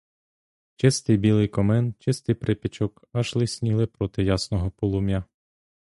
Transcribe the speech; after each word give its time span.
Чистий 0.77 1.17
білий 1.17 1.47
комин, 1.47 1.93
чистий 1.99 2.35
припічок 2.35 3.03
аж 3.13 3.35
лисніли 3.35 3.85
проти 3.87 4.23
ясного 4.23 4.71
полум'я. 4.71 5.23